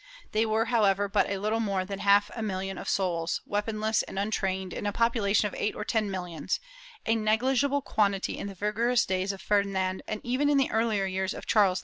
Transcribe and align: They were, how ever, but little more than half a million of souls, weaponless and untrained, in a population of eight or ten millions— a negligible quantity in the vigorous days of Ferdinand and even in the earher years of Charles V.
They 0.31 0.47
were, 0.47 0.65
how 0.65 0.85
ever, 0.85 1.07
but 1.07 1.29
little 1.29 1.59
more 1.59 1.85
than 1.85 1.99
half 1.99 2.31
a 2.35 2.41
million 2.41 2.79
of 2.79 2.89
souls, 2.89 3.39
weaponless 3.45 4.01
and 4.01 4.17
untrained, 4.17 4.73
in 4.73 4.87
a 4.87 4.91
population 4.91 5.45
of 5.45 5.53
eight 5.55 5.75
or 5.75 5.85
ten 5.85 6.09
millions— 6.09 6.59
a 7.05 7.13
negligible 7.15 7.83
quantity 7.83 8.35
in 8.39 8.47
the 8.47 8.55
vigorous 8.55 9.05
days 9.05 9.31
of 9.31 9.41
Ferdinand 9.43 10.01
and 10.07 10.19
even 10.23 10.49
in 10.49 10.57
the 10.57 10.69
earher 10.69 11.05
years 11.05 11.35
of 11.35 11.45
Charles 11.45 11.79
V. 11.79 11.79